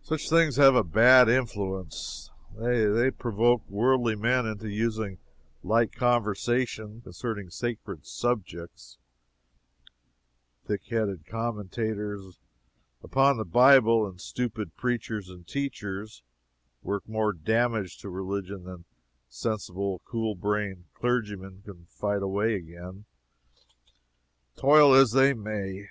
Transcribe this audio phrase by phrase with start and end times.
[0.00, 2.30] Such things have a bad influence.
[2.56, 5.18] They provoke worldly men into using
[5.64, 8.96] light conversation concerning sacred subjects.
[10.66, 12.38] Thick headed commentators
[13.02, 16.22] upon the Bible, and stupid preachers and teachers,
[16.84, 18.84] work more damage to religion than
[19.28, 23.04] sensible, cool brained clergymen can fight away again,
[24.54, 25.88] toil as they may.